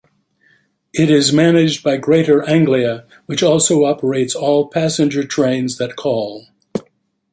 [0.95, 6.47] It is managed by Greater Anglia, which also operates all passenger trains that call.